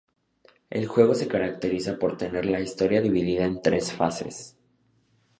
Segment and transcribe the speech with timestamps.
[0.71, 4.57] El juego se caracteriza por tener la historia dividida en tres fases.